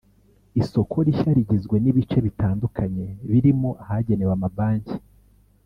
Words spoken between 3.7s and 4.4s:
ahagenewe